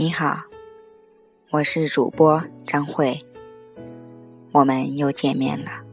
[0.00, 0.44] 你好，
[1.50, 3.20] 我是主播张慧，
[4.50, 5.84] 我们又见面了。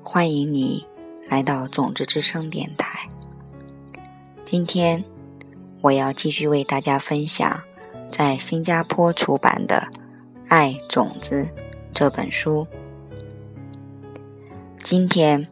[0.00, 0.86] 欢迎你
[1.28, 3.08] 来到种子之声电台。
[4.44, 5.04] 今天
[5.80, 7.60] 我要继续为大家分享
[8.06, 9.88] 在新加坡出版的
[10.48, 11.42] 《爱种子》
[11.92, 12.64] 这本书。
[14.84, 15.48] 今天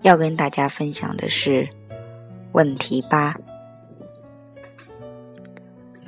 [0.00, 1.68] 要跟大家分享的是
[2.52, 3.38] 问题八。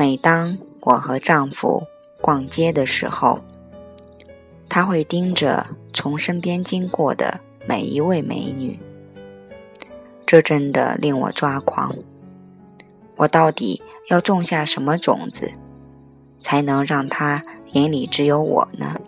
[0.00, 1.86] 每当我和丈夫
[2.22, 3.40] 逛街的时候，
[4.66, 8.80] 他会盯着从身边经过的每一位美女，
[10.24, 11.94] 这真的令我抓狂。
[13.16, 15.52] 我到底要种下什么种子，
[16.40, 17.42] 才能让他
[17.72, 18.98] 眼里只有我呢？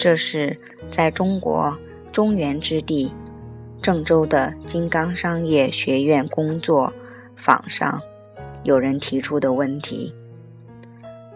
[0.00, 0.58] 这是
[0.90, 1.76] 在中国
[2.10, 3.12] 中原之地
[3.82, 6.90] 郑州的金刚商业学院工作
[7.36, 8.00] 坊上，
[8.62, 10.16] 有人提出的问题。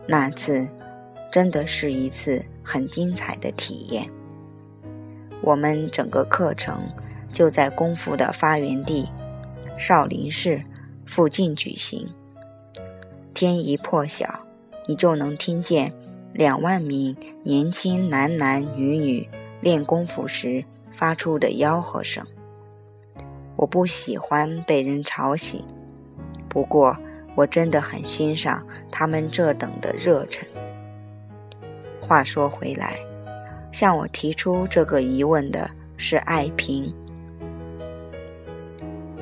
[0.07, 0.67] 那次
[1.31, 4.09] 真的是一次很精彩的体验。
[5.43, 6.81] 我们整个课程
[7.31, 9.07] 就在功夫的发源地
[9.79, 10.59] 少林寺
[11.05, 12.09] 附近举行。
[13.35, 14.41] 天一破晓，
[14.87, 15.93] 你就能听见。
[16.35, 19.29] 两万名年轻男男女女
[19.61, 22.27] 练功夫时发出的吆喝声。
[23.55, 25.65] 我不喜欢被人吵醒，
[26.49, 26.97] 不过
[27.37, 30.45] 我真的很欣赏他们这等的热忱。
[32.01, 32.99] 话说回来，
[33.71, 36.93] 向我提出这个疑问的是爱萍，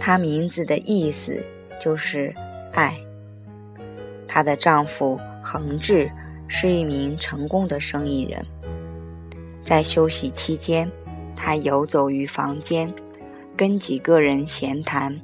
[0.01, 1.45] 她名字的意思
[1.79, 2.35] 就是
[2.73, 2.97] 爱。
[4.27, 6.11] 她的丈夫恒志。
[6.55, 8.45] 是一名成功的生意人，
[9.65, 10.89] 在休息期间，
[11.35, 12.93] 他游走于房间，
[13.57, 15.19] 跟几个人闲谈，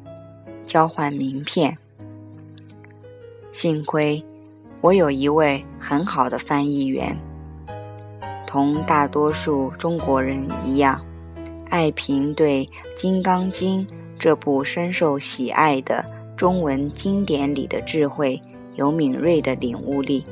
[0.65, 1.77] 交换名片。
[3.53, 4.25] 幸亏
[4.81, 7.15] 我有一位很好的翻译员。
[8.47, 10.99] 同大多数中国人一样，
[11.69, 12.65] 爱萍对
[12.97, 13.87] 《金刚经》
[14.19, 16.03] 这部深受喜爱的
[16.38, 18.41] 中文经典里的智慧
[18.77, 20.25] 有敏锐的领悟力。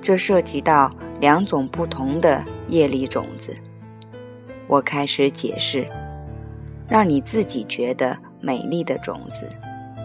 [0.00, 0.90] 这涉及到
[1.20, 3.56] 两种不同的业力种子。
[4.66, 5.86] 我开始解释，
[6.88, 9.50] 让你自己觉得美丽的种子，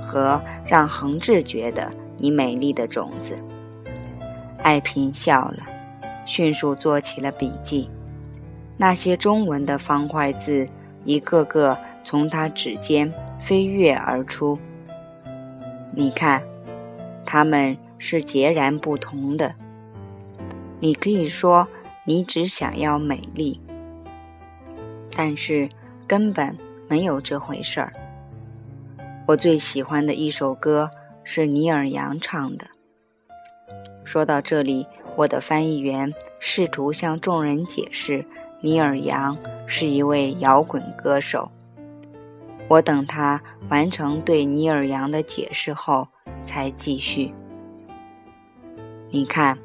[0.01, 3.37] 和让恒志觉得你美丽的种子。
[4.61, 5.59] 爱萍笑了，
[6.25, 7.89] 迅速做起了笔记。
[8.77, 10.67] 那些中文的方块字，
[11.03, 14.57] 一个个从他指尖飞跃而出。
[15.91, 16.41] 你看，
[17.25, 19.55] 它们是截然不同的。
[20.81, 21.67] 你可以说
[22.03, 23.59] 你只想要美丽，
[25.11, 25.69] 但是
[26.05, 26.55] 根本
[26.89, 27.91] 没有这回事儿。
[29.25, 30.91] 我最喜欢的一首歌
[31.23, 32.67] 是尼尔·杨唱的。
[34.03, 34.85] 说到这里，
[35.15, 38.23] 我的翻译员试图向众人解释，
[38.61, 39.35] 尼尔·杨
[39.65, 41.49] 是一位摇滚歌手。
[42.67, 46.07] 我等他完成对尼尔·杨的解释后，
[46.45, 47.33] 才继续。
[49.09, 49.57] 你看。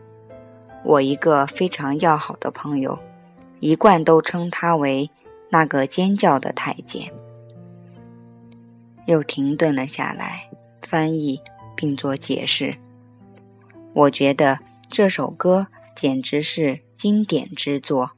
[0.82, 2.98] 我一个非常要好的朋友，
[3.60, 5.10] 一贯都称他为
[5.50, 7.12] 那个尖叫的太监。
[9.06, 10.50] 又停顿了下来，
[10.82, 11.40] 翻译
[11.76, 12.76] 并做解释。
[13.92, 18.12] 我觉得这首歌简直是经典之作，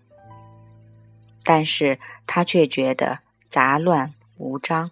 [1.42, 4.90] 但是他却觉得杂乱无章。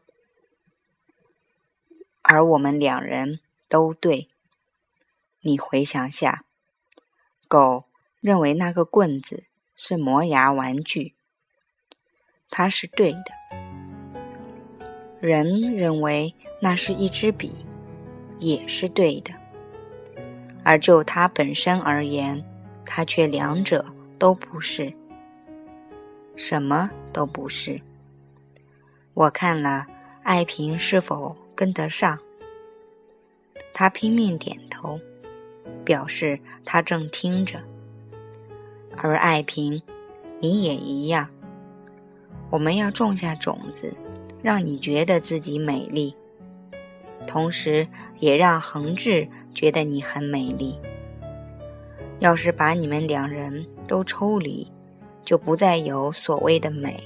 [2.23, 4.29] 而我们两人都对。
[5.43, 6.45] 你回想下。
[7.51, 7.83] 狗
[8.21, 9.43] 认为那个棍子
[9.75, 11.17] 是磨牙玩具，
[12.49, 13.33] 它是对的；
[15.21, 17.67] 人认为那是一支笔，
[18.39, 19.35] 也是对的。
[20.63, 22.41] 而就它本身而言，
[22.87, 23.85] 它却两者
[24.17, 24.95] 都不是，
[26.37, 27.83] 什么都不是。
[29.13, 29.89] 我看了，
[30.23, 32.17] 爱萍是否跟得上？
[33.75, 35.01] 他拼命点头。
[35.85, 37.61] 表示他正听着，
[38.97, 39.83] 而爱萍，
[40.39, 41.29] 你也一样。
[42.51, 43.97] 我们要种下种子，
[44.43, 46.15] 让你觉得自己美丽，
[47.27, 47.87] 同时
[48.19, 50.79] 也让恒志觉得你很美丽。
[52.19, 54.71] 要是把你们两人都抽离，
[55.25, 57.01] 就不再有所谓的美，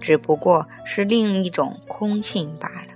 [0.00, 2.88] 只不过是另一种空性罢了。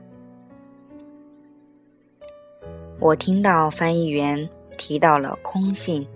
[2.98, 4.48] 我听到翻译员。
[4.74, 6.06] 提到了空性，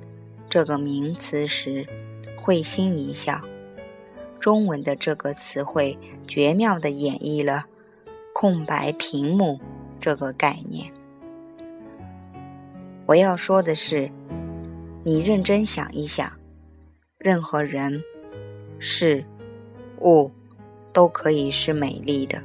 [0.49, 1.87] 这个名词时，
[2.37, 3.41] 会心一笑。
[4.39, 7.67] 中文的这个词汇绝妙地演绎了
[8.33, 9.59] “空白屏幕”
[10.01, 10.93] 这个概念。
[13.05, 14.11] 我要说的是，
[15.03, 16.31] 你认真想一想，
[17.19, 18.03] 任何人、
[18.79, 19.25] 事、
[20.01, 20.31] 物
[20.93, 22.41] 都可以是美丽的。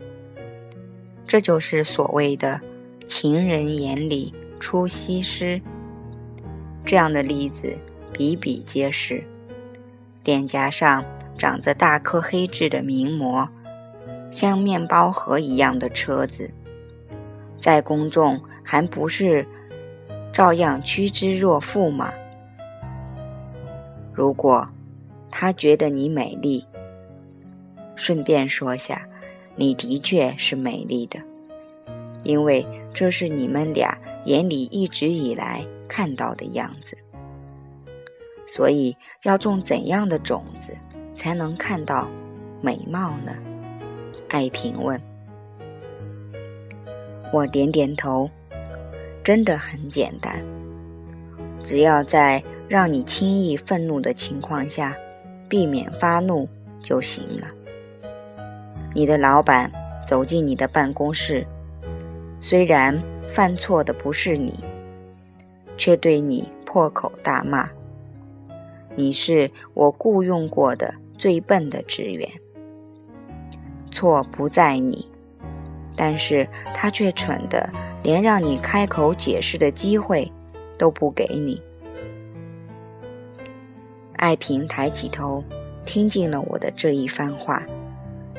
[1.28, 2.60] 这就是所谓的
[3.08, 5.62] “情人眼里出西施”。
[6.86, 7.78] 这样的例子
[8.12, 9.24] 比比皆是。
[10.24, 11.04] 脸颊上。
[11.36, 13.50] 长着大颗黑痣的名模，
[14.30, 16.50] 像面包盒一样的车子，
[17.58, 19.46] 在公众还不是
[20.32, 22.14] 照样趋之若鹜吗？
[24.14, 24.66] 如果
[25.32, 26.64] 他觉得你美丽，
[27.96, 29.06] 顺便说下，
[29.56, 31.20] 你的确是美丽的，
[32.24, 36.98] 因为这是你们俩眼里一直以来看到的样子。
[38.46, 40.78] 所以要种怎样的种子？
[41.16, 42.10] 才能看到
[42.60, 43.38] 美貌呢？
[44.30, 45.00] 爱萍问。
[47.32, 48.30] 我点点头，
[49.24, 50.44] 真的很简单，
[51.64, 54.98] 只要在让你轻易愤怒的情况下，
[55.48, 56.50] 避免发怒
[56.82, 57.48] 就行了。
[58.94, 59.72] 你的老板
[60.08, 61.46] 走进你的办公室，
[62.42, 63.00] 虽然
[63.30, 64.64] 犯错的不是你，
[65.78, 67.70] 却对你破口大骂。
[68.96, 70.94] 你是我雇佣过的。
[71.16, 72.28] 最笨的职员，
[73.92, 75.08] 错不在你，
[75.96, 77.70] 但是他却蠢的
[78.02, 80.30] 连让你开口解释的机会
[80.78, 81.62] 都不给你。
[84.18, 85.42] 爱萍抬起头，
[85.86, 87.64] 听进了我的这一番话，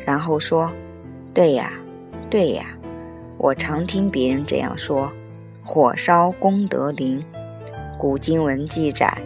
[0.05, 0.71] 然后说
[1.33, 1.73] ：“对呀，
[2.29, 2.77] 对呀，
[3.39, 5.11] 我常听别人这样说，
[5.65, 7.25] 火烧功德林。
[7.99, 9.23] 古经文记载，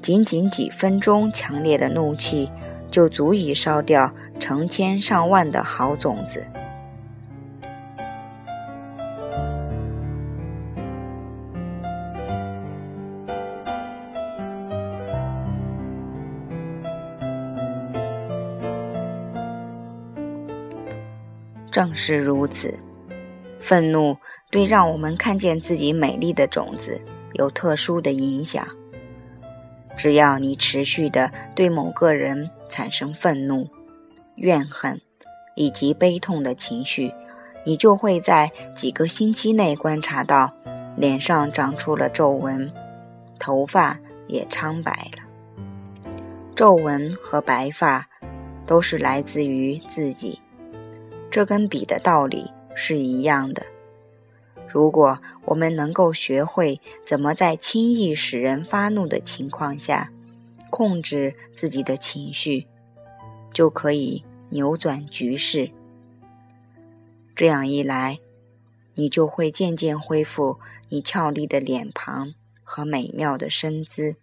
[0.00, 2.50] 仅仅几分钟强烈的怒气。”
[2.92, 6.46] 就足以烧掉成千上万的好种子。
[21.70, 22.78] 正是如此，
[23.58, 24.14] 愤怒
[24.52, 27.00] 对让我们看见自己美丽的种子
[27.32, 28.68] 有特殊的影响。
[29.96, 33.66] 只要你持续的对某个人产生愤怒、
[34.36, 35.00] 怨恨
[35.56, 37.10] 以及悲痛的情绪，
[37.64, 40.52] 你就会在几个星期内观察到
[40.96, 42.70] 脸上长出了皱纹，
[43.38, 45.22] 头发也苍白了。
[46.54, 48.06] 皱纹和白发
[48.66, 50.38] 都是来自于自己，
[51.30, 53.62] 这跟笔的道理是一样的。
[54.72, 60.10] 如果我们能够学会怎么在轻易使人发怒的情况下
[60.70, 62.66] 控制自己的情绪，
[63.52, 65.70] 就可以扭转局势。
[67.36, 68.18] 这样一来，
[68.94, 70.58] 你就会渐渐恢复
[70.88, 74.16] 你俏丽的脸庞和美妙的身姿。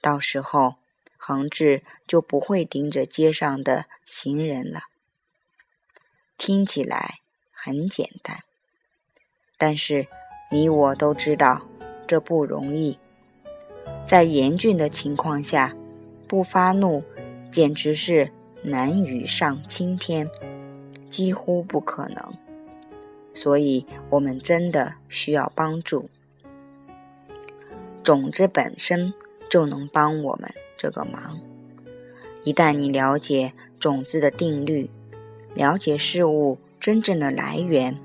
[0.00, 0.76] 到时候，
[1.18, 4.84] 恒志就不会盯着街上的行人了。
[6.38, 7.18] 听起来
[7.50, 8.45] 很简单。
[9.58, 10.06] 但是，
[10.50, 11.62] 你我都知道，
[12.06, 12.98] 这不容易。
[14.04, 15.74] 在严峻的情况下，
[16.28, 17.02] 不发怒，
[17.50, 18.30] 简直是
[18.62, 20.28] 难于上青天，
[21.08, 22.34] 几乎不可能。
[23.32, 26.08] 所以，我们真的需要帮助。
[28.02, 29.12] 种子本身
[29.48, 31.40] 就能帮我们这个忙。
[32.44, 34.88] 一旦你了解种子的定律，
[35.54, 37.98] 了解事物真正的来源。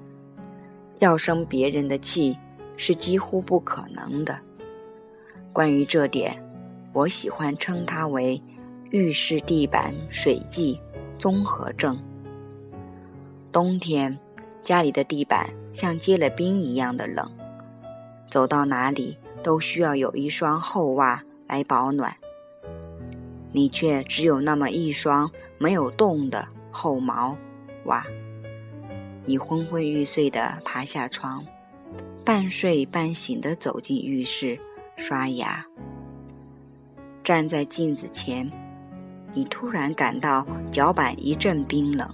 [1.02, 2.38] 要生别人的气
[2.78, 4.38] 是几乎不可能的。
[5.52, 6.32] 关于这点，
[6.94, 8.40] 我喜欢称它为
[8.92, 10.80] 浴室地板水迹
[11.18, 11.98] 综合症。
[13.52, 14.16] 冬天，
[14.62, 17.28] 家里的地板像结了冰一样的冷，
[18.30, 22.16] 走到哪里都需要有一双厚袜来保暖。
[23.52, 27.36] 你却只有那么一双没有洞的厚毛
[27.86, 28.06] 袜。
[29.24, 31.46] 你昏昏欲睡地爬下床，
[32.26, 34.60] 半睡半醒地走进浴室
[34.98, 35.64] 刷牙。
[37.24, 38.52] 站在镜子前，
[39.32, 42.10] 你突然感到脚板一阵冰冷，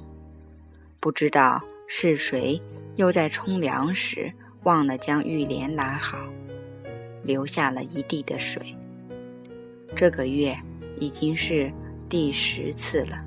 [1.00, 2.62] 不知道是谁
[2.98, 4.32] 又在冲凉时
[4.64, 6.18] 忘了将浴帘拉好，
[7.24, 8.62] 留下了一地的水。
[9.96, 10.54] 这个月
[11.00, 11.72] 已经是
[12.10, 13.24] 第十次了。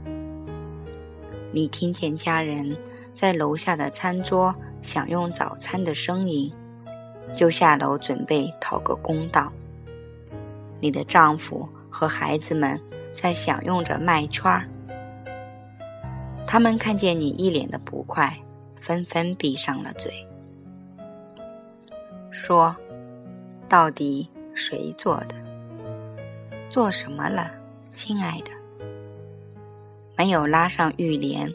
[1.50, 2.76] 你听见家人。
[3.14, 6.52] 在楼下的餐桌享用早餐的声音，
[7.34, 9.52] 就下楼准备讨个公道。
[10.80, 12.80] 你的丈夫和孩子们
[13.14, 14.66] 在享用着麦圈儿。
[16.46, 18.34] 他们看见你一脸的不快，
[18.80, 20.10] 纷纷闭上了嘴，
[22.30, 22.74] 说
[23.68, 25.34] ：“到底谁做的？
[26.68, 27.50] 做什么了，
[27.92, 28.50] 亲爱的？
[30.16, 31.52] 没有拉上浴帘，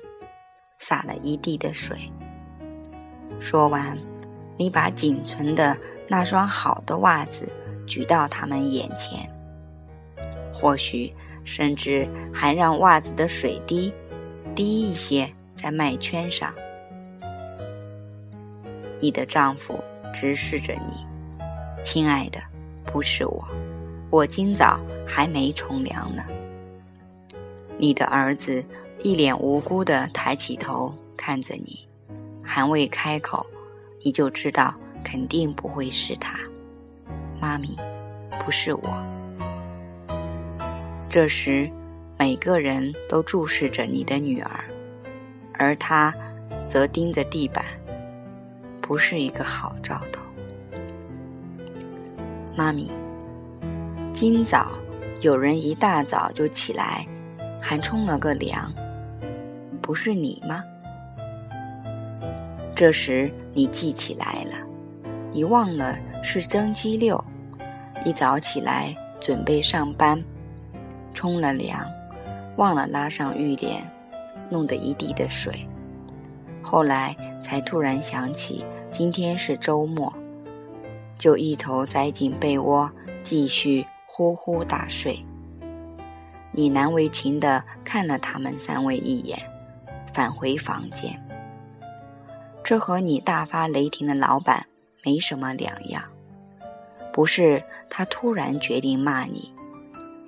[0.88, 1.98] 洒了一地的水。”
[3.42, 3.98] 说完，
[4.56, 5.76] 你把仅存的
[6.08, 7.52] 那双好的袜子
[7.88, 9.28] 举到他们眼前，
[10.54, 11.12] 或许
[11.44, 13.92] 甚至还让袜子的水滴。
[14.54, 16.54] 低一些，在麦圈上。
[19.02, 21.06] 你的丈夫直视着你，
[21.84, 22.40] 亲爱的，
[22.86, 23.44] 不是我，
[24.10, 26.24] 我今早还没冲凉呢。
[27.78, 28.64] 你的儿子
[29.02, 31.88] 一脸无辜地抬起头看着你，
[32.42, 33.46] 还未开口，
[34.04, 34.74] 你就知道
[35.04, 36.40] 肯定不会是他。
[37.40, 37.78] 妈咪，
[38.44, 39.06] 不是我。
[41.10, 41.70] 这时。
[42.18, 44.64] 每个人都注视着你的女儿，
[45.56, 46.16] 而她
[46.66, 47.66] 则盯着地板，
[48.80, 50.22] 不是一个好兆头。
[52.56, 52.90] 妈咪，
[54.14, 54.72] 今早
[55.20, 57.06] 有人一大早就起来，
[57.62, 58.74] 还冲了个凉，
[59.86, 60.64] 不是你吗？
[62.76, 64.68] 这时你记起来了，
[65.32, 67.24] 你忘了是星期六，
[68.04, 70.20] 一早起来准备上班，
[71.14, 71.88] 冲了凉。
[72.58, 73.80] 忘了拉上浴帘，
[74.50, 75.68] 弄得一地的水。
[76.64, 80.12] 后来才突然想起今天是周末，
[81.16, 82.90] 就一头栽进被窝，
[83.22, 85.24] 继续呼呼大睡。
[86.52, 89.38] 你难为情地看了他们三位一眼，
[90.16, 91.22] 返回房间。
[92.64, 94.66] 这和你大发雷霆的老板
[95.04, 96.02] 没什么两样，
[97.12, 99.54] 不是他突然决定骂你。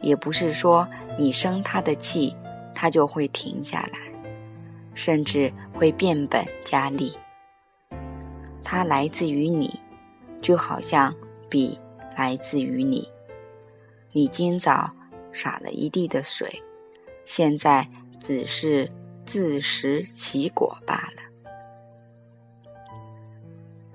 [0.01, 0.85] 也不是说
[1.17, 2.35] 你生他的气，
[2.75, 3.97] 他就会停下来，
[4.93, 7.13] 甚至会变本加厉。
[8.65, 9.81] 他来自于你，
[10.41, 11.15] 就好像
[11.49, 11.79] 笔
[12.17, 13.09] 来自于你。
[14.11, 14.89] 你今早
[15.31, 16.53] 洒了一地的水，
[17.23, 17.87] 现在
[18.19, 18.87] 只是
[19.27, 21.21] 自食其果罢了。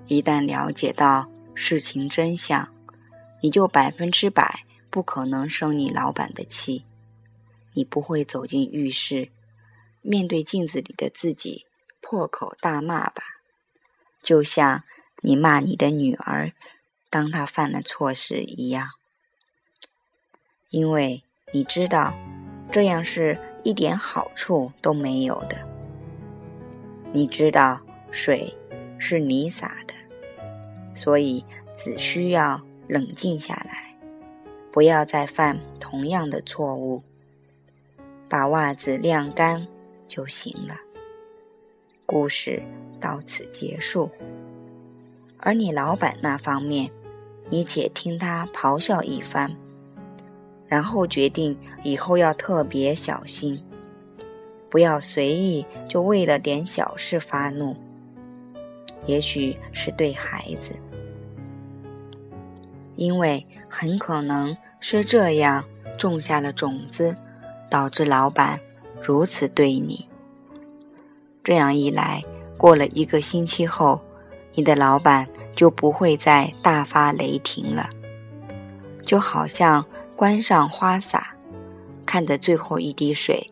[0.07, 2.73] 一旦了解到事情真相，
[3.41, 4.63] 你就百分之百。
[4.89, 6.85] 不可能生你老板的气，
[7.73, 9.31] 你不会走进浴室，
[10.03, 11.65] 面对镜子里的自己
[11.99, 13.23] 破口大骂吧？
[14.21, 14.83] 就像
[15.23, 16.53] 你骂你的女儿，
[17.09, 18.91] 当她犯了错事一样，
[20.69, 22.13] 因为你知道
[22.71, 25.57] 这样是一点好处都没有的。
[27.11, 27.79] 你知道
[28.11, 28.53] 水
[28.97, 29.93] 是你洒的，
[30.93, 31.43] 所以
[31.75, 33.95] 只需要冷静下来。
[34.71, 37.03] 不要再犯同样的错误，
[38.27, 39.67] 把袜子晾干
[40.07, 40.75] 就行了。
[42.05, 42.61] 故事
[42.99, 44.09] 到此结束。
[45.37, 46.89] 而你老板那方面，
[47.49, 49.55] 你且听他咆哮一番，
[50.73, 53.63] 然后决定以后要特别小心，
[54.71, 57.75] 不要随意就为了点小事发怒。
[59.05, 60.73] 也许是对孩子。
[62.95, 65.63] 因为很可能是这样
[65.95, 67.15] 种下了种子，
[67.69, 68.59] 导致老板
[68.99, 70.09] 如此对你。
[71.43, 72.19] 这样一来，
[72.57, 74.01] 过了一个星期后，
[74.55, 77.87] 你的老板就不会再大发雷霆了，
[79.05, 81.35] 就好像关上花洒，
[82.05, 83.45] 看着最后一滴水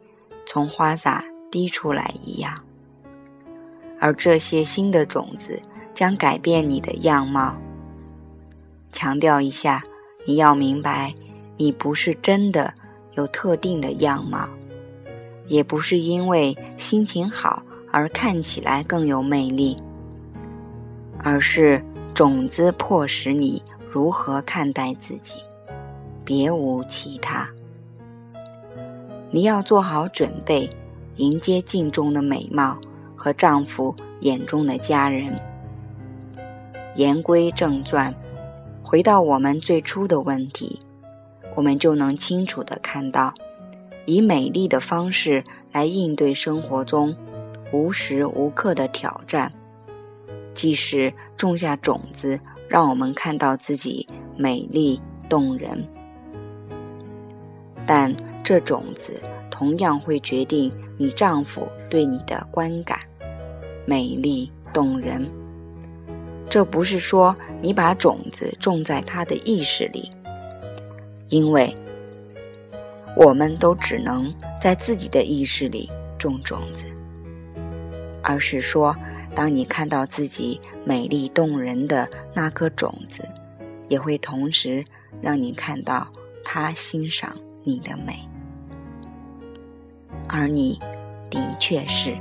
[0.46, 2.54] 从花洒滴出来一样。
[4.00, 5.62] 而这些新的种子
[5.94, 7.56] 将改变你的样貌。
[8.92, 9.84] 强调一下，
[10.26, 11.14] 你要明白，
[11.58, 12.74] 你不是真的
[13.14, 14.50] 有特定的样貌，
[15.48, 19.78] 也不是因为心情好而看起来更有魅力，
[21.20, 25.36] 而是种子迫使你如何看待自己，
[26.24, 27.50] 别无其他。
[29.30, 30.70] 你要做好准备，
[31.16, 32.78] 迎接镜中的美貌
[33.16, 35.34] 和丈夫眼中的家人。
[36.96, 38.14] 言归正传。
[38.84, 40.78] 回到我们最初的问题，
[41.56, 43.34] 我们就能清楚地看到，
[44.06, 47.16] 以美丽的方式来应对生活中
[47.72, 49.50] 无时无刻的挑战，
[50.54, 52.38] 即使种下种子，
[52.68, 55.00] 让我们看到自己美丽
[55.30, 55.88] 动人，
[57.94, 62.98] 但这种子同样会决定你丈夫对你的观感，
[63.86, 65.30] 美丽动人。
[66.50, 70.10] 这不是说你把种子种在他的意识里，
[71.28, 71.76] 因为
[73.14, 76.86] 我们都只能在自己的意识里种种子，
[78.24, 78.96] 而是说，
[79.36, 83.28] 当你看到自己美丽动人的那颗种子，
[83.90, 84.82] 也会同时
[85.22, 86.08] 让你看到
[86.42, 87.36] 他欣赏。
[87.64, 88.14] 你的美，
[90.28, 90.80] 而你
[91.30, 92.18] 的确是。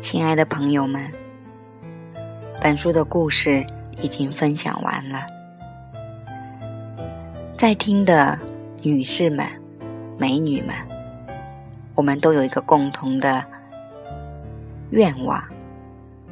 [0.00, 1.02] 亲爱的朋友们，
[2.60, 3.66] 本书的故事
[4.00, 5.26] 已经分享完了。
[7.56, 8.38] 在听的
[8.86, 9.46] 女士们、
[10.18, 10.76] 美女们，
[11.94, 13.42] 我们都有一个共同的
[14.90, 15.42] 愿望，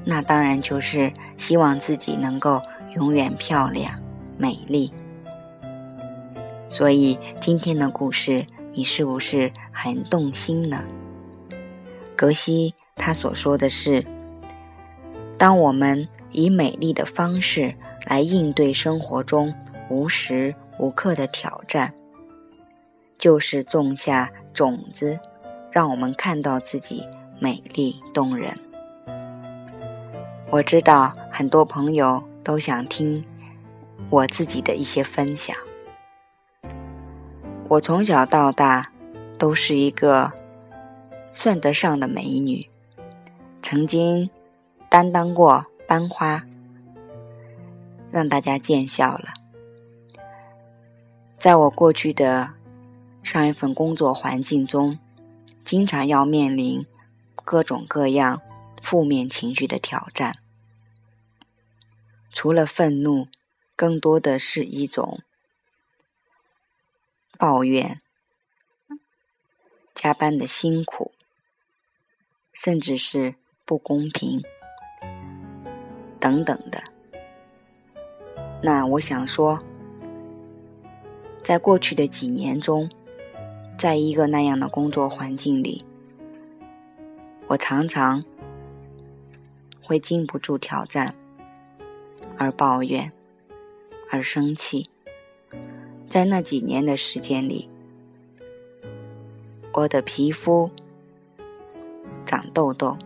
[0.05, 2.61] 那当然就是希望自己能够
[2.95, 3.95] 永远漂亮、
[4.37, 4.93] 美丽。
[6.69, 8.45] 所以今天的故事，
[8.75, 10.85] 你是不是很动心呢？
[12.15, 12.75] 格西。
[12.95, 14.05] 他所说的是：
[15.39, 19.53] 当我们以美丽的方式来应对生活中
[19.89, 21.93] 无时无刻的挑战，
[23.23, 25.17] 就是种下种子，
[25.71, 27.07] 让我们看到自己
[27.39, 28.53] 美丽动人。
[30.51, 33.25] 我知道很多朋友都想听
[34.11, 35.57] 我自己的一些分享。
[37.69, 38.91] 我从小到大
[39.39, 40.33] 都是一个
[41.33, 42.69] 算得上的美女。
[43.63, 44.29] 曾经
[44.89, 46.43] 担当过班花，
[48.11, 49.27] 让大家见笑了。
[51.39, 52.51] 在我过去的
[53.23, 54.99] 上一份工作环境中，
[55.65, 56.87] 经常要面临
[57.37, 58.43] 各种各样
[58.83, 60.35] 负面情绪的挑战。
[62.31, 63.29] 除了愤怒，
[63.77, 65.21] 更多的是一种
[67.39, 67.99] 抱怨，
[69.95, 71.13] 加班的辛苦，
[72.53, 73.35] 甚至是。
[73.65, 74.43] 不公平，
[76.19, 76.83] 等等的。
[78.61, 79.61] 那我想说，
[81.45, 82.91] 在过去的几年中，
[83.83, 85.85] 在一个那样的工作环境里，
[87.49, 88.25] 我常常
[89.83, 91.13] 会经不住挑战，
[92.39, 93.11] 而抱怨，
[94.09, 94.89] 而生气。
[96.07, 97.69] 在那几年的时间里，
[99.73, 100.71] 我的皮肤
[102.25, 102.97] 长痘痘。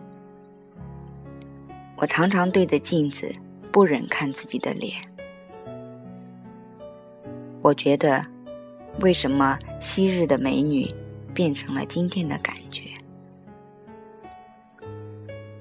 [1.95, 3.35] 我常常对着镜子
[3.71, 4.93] 不忍看自己的脸。
[7.63, 8.23] 我觉得，
[8.99, 10.93] 为什么昔日的美女
[11.33, 12.83] 变成了今天的感觉？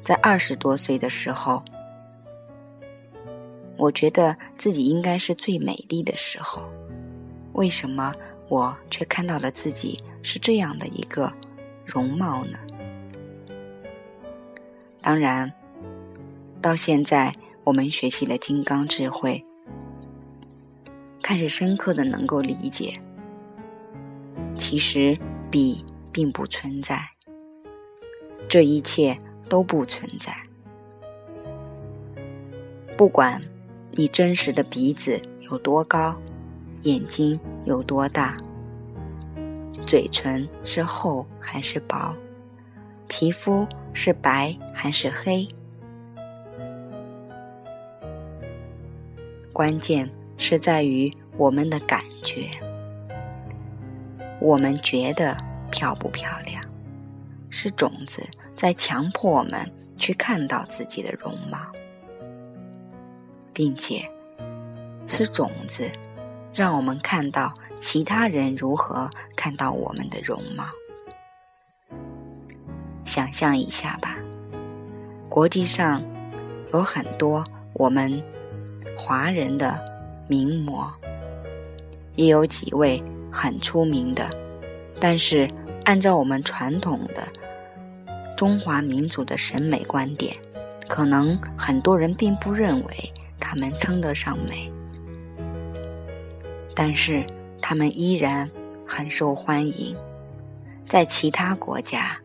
[0.03, 1.63] 在二十多岁的时候，
[3.77, 6.63] 我觉得自己应该是最美丽的时候，
[7.53, 8.15] 为什么
[8.49, 11.33] 我却看到了自己是这样的一个
[11.85, 12.59] 容貌呢？
[15.01, 15.53] 当然。
[16.63, 19.45] 到现在，我们学习了金刚智慧，
[21.23, 22.93] 开始深刻的能够理解，
[24.57, 25.17] 其实
[25.51, 27.01] 笔并不存在，
[28.49, 30.35] 这一切都不存在。
[32.97, 33.41] 不管
[33.93, 36.17] 你真实的鼻子有多高，
[36.83, 38.37] 眼睛有多大，
[39.83, 42.15] 嘴唇是厚还是薄，
[43.07, 45.47] 皮肤是白还是黑。
[49.53, 52.49] 关键是在于我们的感觉，
[54.47, 55.37] 我们觉得
[55.73, 56.63] 漂不漂亮，
[57.51, 61.59] 是种子在强迫我们去看到自己的容貌，
[63.53, 64.09] 并且
[65.09, 65.91] 是种子
[66.55, 70.65] 让我们看到其他人如何看到我们的容貌。
[73.05, 74.17] 想象一下吧，
[75.29, 76.01] 国际上
[76.73, 78.23] 有很多我们。
[78.99, 79.79] 华人的
[80.27, 80.91] 名模，
[82.15, 83.03] 也有几位
[83.37, 84.31] 很出名的，
[84.99, 85.47] 但是
[85.85, 87.29] 按照我们传统的
[88.35, 90.35] 中华民族的审美观点，
[90.89, 94.73] 可能很多人并不认为他们称得上美，
[96.75, 97.23] 但是
[97.61, 98.51] 他们依然
[98.87, 99.95] 很受欢迎，
[100.83, 102.17] 在其他国家，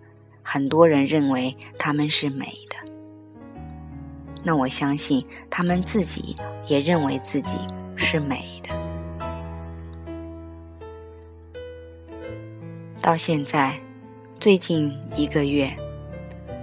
[0.41, 2.91] 很多人认为他们是美的。
[4.43, 7.57] 那我相信他们自己也认为自己
[7.97, 8.80] 是美的。
[13.01, 13.73] 到现在，
[14.39, 15.71] 最近一个月，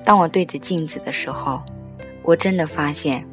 [0.05, 1.61] 当我对着镜子的时候，
[2.23, 3.27] 我真的发现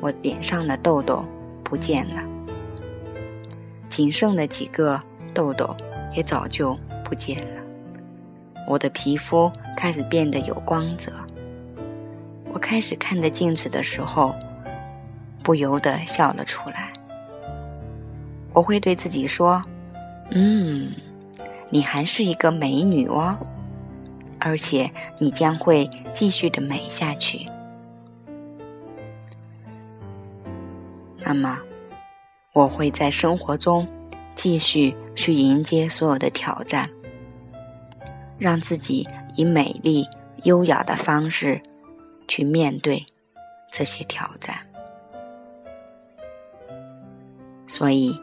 [0.00, 1.24] 我脸上的痘痘
[1.64, 2.22] 不见了，
[3.88, 5.00] 仅剩的几个
[5.34, 5.76] 痘痘
[6.14, 7.60] 也早就不见了，
[8.68, 11.10] 我的皮肤开始变得有光泽。
[12.52, 14.32] 我开始看着镜子的时候，
[15.42, 16.92] 不由得笑了出来。
[18.52, 19.60] 我会对自己说
[20.30, 20.92] ：“嗯，
[21.74, 23.36] 你还是一个美女哦，
[24.38, 27.48] 而且你将会继续的美下去。”
[31.18, 31.58] 那么，
[32.52, 33.88] 我会在生活中
[34.36, 36.88] 继续去迎接所有的挑战，
[38.38, 40.06] 让自己以美丽、
[40.44, 41.60] 优雅的方式。
[42.26, 43.04] 去面对
[43.70, 44.56] 这些挑战，
[47.66, 48.18] 所以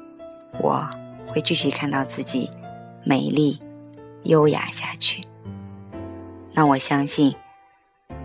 [0.60, 0.90] 我
[1.28, 2.50] 会继续看到自己
[3.04, 3.60] 美丽、
[4.24, 5.22] 优雅下去。
[6.54, 7.36] 那我相信，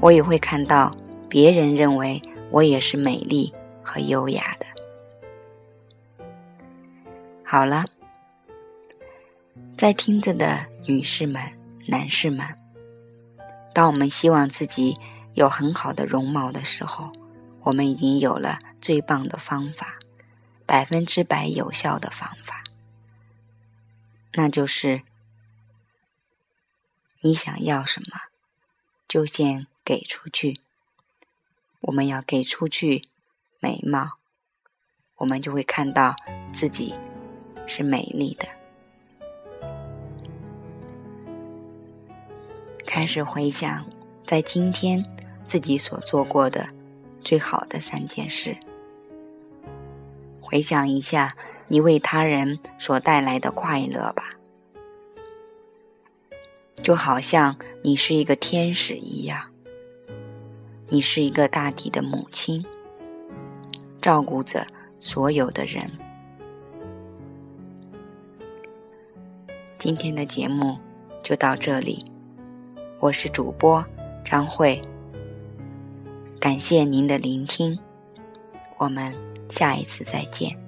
[0.01, 0.91] 我也会看到
[1.29, 4.67] 别人认为我也是美丽和优雅的。
[7.45, 7.85] 好了，
[9.77, 11.43] 在听着的女士们、
[11.87, 12.47] 男士们，
[13.73, 14.97] 当我们希望自己。
[15.37, 17.13] 有很好的容貌的时候，
[17.61, 19.99] 我们已经有了最棒的方法，
[20.65, 22.56] 百分之百有效的方法，
[24.37, 25.03] 那就是
[27.23, 28.21] 你想要什么，
[29.09, 30.61] 就先给出去。
[31.81, 33.03] 我们要给出去
[33.61, 34.19] 美貌，
[35.17, 36.15] 我们就会看到
[36.53, 36.95] 自己
[37.67, 38.47] 是美丽的。
[42.87, 43.85] 开始回想，
[44.25, 45.03] 在今天。
[45.49, 46.69] 自己所做过的
[47.21, 48.59] 最好的三件事，
[50.41, 51.37] 回想一下
[51.69, 54.37] 你为他人所带来的快乐吧，
[56.83, 59.51] 就好像你是一个天使一样，
[60.89, 62.65] 你是一个大地的母亲，
[64.01, 64.67] 照顾着
[65.01, 65.91] 所有的人。
[69.79, 70.79] 今天的节目
[71.23, 72.05] 就到这里，
[73.01, 73.85] 我是主播
[74.25, 74.81] 张慧。
[76.39, 77.77] 感谢您的聆听，
[78.79, 79.15] 我们
[79.51, 80.66] 下一次再见。